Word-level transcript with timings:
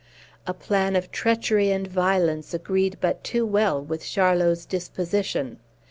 A 0.47 0.53
plan 0.55 0.95
of 0.95 1.11
treachery 1.11 1.69
and 1.69 1.85
violence 1.87 2.55
agreed 2.55 2.97
but 3.01 3.23
too 3.23 3.45
well 3.45 3.79
with 3.79 4.03
Charlot's 4.03 4.65
disposition. 4.65 5.59